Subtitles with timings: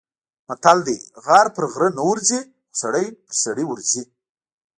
[0.47, 4.03] متل دی: غر په غره نه ورځي، خو سړی په سړي ورځي.